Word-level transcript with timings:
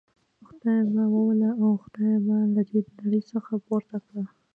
خدایه 0.47 0.85
ما 0.95 1.03
ووله 1.13 1.49
او 1.61 1.69
خدایه 1.83 2.19
ما 2.27 2.37
له 2.55 2.61
دي 2.69 2.79
نړۍ 2.99 3.21
څخه 3.31 3.51
پورته 3.65 3.97
کړي. 4.05 4.23